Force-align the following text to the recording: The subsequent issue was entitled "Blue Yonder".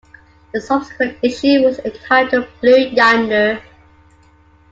The 0.51 0.59
subsequent 0.59 1.19
issue 1.21 1.61
was 1.61 1.77
entitled 1.77 2.47
"Blue 2.59 2.75
Yonder". 2.87 3.61